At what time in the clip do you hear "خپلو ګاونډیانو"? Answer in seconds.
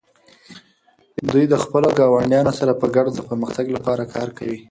1.63-2.51